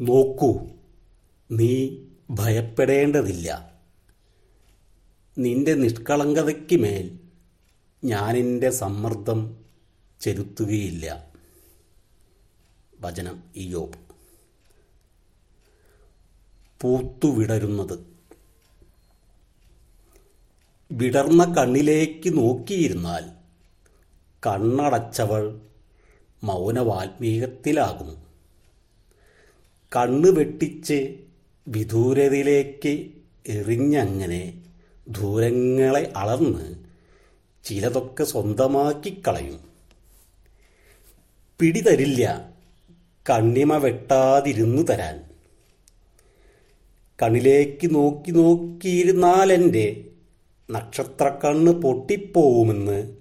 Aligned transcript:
നോക്കൂ. 0.00 0.66
നീ 1.50 1.96
ഭയപ്പെടേണ്ടതില്ല. 2.30 3.72
നിന്റെ 5.38 5.74
നിഷ്കളങ്കതയ്ക്ക് 5.74 6.76
മേൽ 6.76 7.18
ഞാനെന്റെ 8.04 8.70
സമ്മർദ്ദം 8.70 9.64
ചെലുത്തുകയില്ല. 10.20 11.32
വചനം 13.00 13.42
ഇയോബ് 13.56 13.98
പൂത്തുവിടരുന്നത്. 16.80 17.98
വിടർന്ന 20.92 21.54
കണ്ണിലേക്ക് 21.54 22.36
നോക്കിയിരുന്നാൽ 22.36 23.30
കണ്ണടച്ചവൾ 24.46 25.60
മൗനവാത്മീകത്തിലാകും 26.44 28.27
കണ്ണ് 29.96 30.28
വെട്ടിച്ച് 30.28 31.18
വിദൂരതയിലേക്ക് 31.68 33.10
എറിഞ്ഞങ്ങനെ 33.46 34.62
ദൂരങ്ങളെ 35.08 36.12
അളന്ന് 36.16 36.74
ചിലതൊക്കെ 37.64 38.24
സ്വന്തമാക്കി 38.24 39.22
കളയും. 39.28 39.60
പിടിതരില്ല 41.60 42.52
കണ്ണിമ 43.30 43.76
വെട്ടാതിരുന്നു 43.76 44.82
തരാൻ. 44.82 45.24
കണ്ണിലേക്ക് 47.22 47.94
നോക്കി 47.94 48.30
നോക്കിയിരുന്നാലെന്റെ 48.30 50.04
നക്ഷത്രക്കണ്ണ് 50.70 51.72
പൊട്ടിപ്പോവുമെന്ന് 51.72 53.16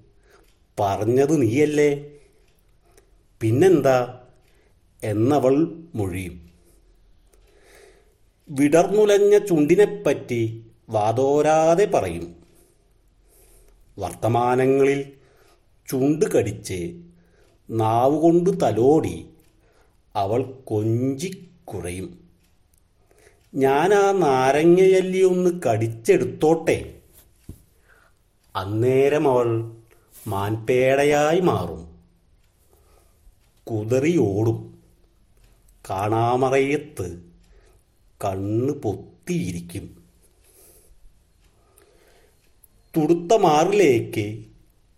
പറഞ്ഞത് 0.79 1.41
നീയല്ലേ? 1.41 2.05
പിന്നെന്താ? 3.41 4.23
എന്നവൾ 5.03 5.83
മൊഴിയും. 5.95 6.46
വിടർന്നുലഞ്ഞ 8.49 9.37
ചുണ്ടിനെപ്പറ്റി 9.37 10.65
വാതോരാതെ 10.89 11.85
പറയും. 11.85 12.35
വർത്തമാനങ്ങളിൽ 13.99 15.11
ചുണ്ട് 15.89 16.31
കടിച്ച് 16.31 17.01
നാവുകൊണ്ട് 17.69 18.61
തലോടി 18.61 19.29
അവൾ 20.15 20.43
കൊഞ്ചിക്കുറയും 20.43 22.19
ഞാൻ 23.55 23.93
ആ 23.93 24.11
നാരങ്ങയല്ലി 24.11 25.21
ഒന്ന് 25.21 25.61
കടിച്ചെടുത്തോട്ടെ. 25.61 27.01
അന്നേരം 28.55 29.27
അവൾ 29.27 29.71
മാൻപേടയായി 30.27 31.39
മാറും. 31.39 31.95
കുതറിയോടും 33.63 34.79
കാണാമറയത്ത് 35.89 37.26
കണ്ണ് 38.23 38.73
പൊത്തിയിരിക്കും. 38.73 40.03
തുടുത്ത 42.97 43.33
മാറിലേക്ക് 43.37 44.45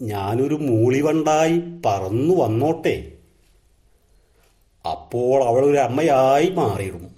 ഞാനൊരു 0.01 0.55
മൂളിവണ്ടായി 0.55 1.61
പറന്നു 1.85 2.33
വന്നോട്ടെ. 2.33 3.17
അപ്പോൾ 4.91 5.43
അവൾ 5.43 5.65
ഒരു 5.65 5.77
അമ്മയായി 5.77 6.49
മാറിയിടും. 6.49 7.15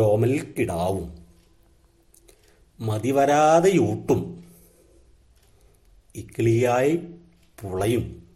ഓമൽ 0.00 0.54
കിടാവും. 0.58 1.26
മതിവരാതെ 2.80 3.70
യൂട്ടും 3.74 4.44
ഇക്കിളിയായി 6.16 6.96
പുളയും. 7.62 8.28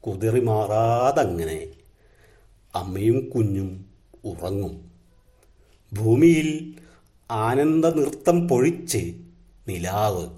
കുതിറി 0.00 0.40
മാറാതങ്ങനെ 0.40 1.66
അമ്മയും 2.74 3.30
കുഞ്ഞും 3.30 3.91
ഉറങ്ങും. 4.24 4.90
ഭൂമിയിൽ 5.92 6.74
ആനന്ദ 7.30 7.86
നൃത്തം 7.86 8.48
പൊഴിച്ച് 8.48 9.14
നിലാവ്. 9.68 10.30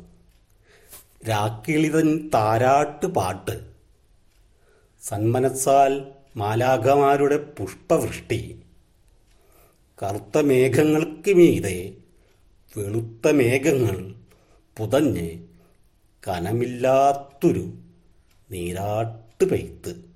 രാക്കിളിതൻ 1.28 2.30
താരാട്ട് 2.34 3.06
പാട്ട്. 3.06 3.70
സന്മനസ്സാൽ 5.02 6.12
മാലാഖമാരുടെ 6.36 7.36
പുഷ്പവൃഷ്ടി. 7.36 8.60
കറുത്ത 10.02 10.38
മേഘങ്ങൾക്ക് 10.38 11.34
മീതെ 11.34 11.94
വെളുത്ത 12.76 13.30
മേഘങ്ങൾ 13.30 14.14
പുതഞ്ഞ് 14.78 15.30
കനമില്ലാത്തൊരു 16.28 17.72
നീരാട്ട് 18.50 19.44
പെയ്ത്ത്. 19.44 20.13